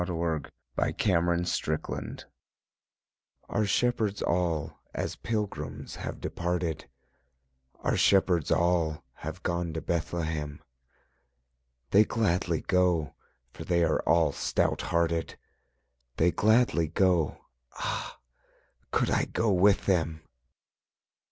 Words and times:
W. 0.03 0.09
Stubbs_ 0.19 0.49
BOOTS 0.77 1.05
AND 1.07 1.47
SADDLES 1.47 2.25
Our 3.49 3.65
shepherds 3.67 4.23
all 4.23 4.79
As 4.95 5.15
pilgrims 5.15 5.97
have 5.97 6.19
departed, 6.19 6.89
Our 7.83 7.95
shepherds 7.95 8.49
all 8.49 9.03
Have 9.17 9.43
gone 9.43 9.73
to 9.73 9.81
Bethlehem. 9.81 10.59
They 11.91 12.03
gladly 12.03 12.61
go 12.61 13.13
For 13.53 13.63
they 13.63 13.83
are 13.83 13.99
all 14.09 14.31
stout 14.31 14.81
hearted, 14.89 15.37
They 16.17 16.31
gladly 16.31 16.87
go 16.87 17.37
Ah, 17.75 18.17
could 18.89 19.11
I 19.11 19.25
go 19.25 19.51
with 19.51 19.85
them! 19.85 20.21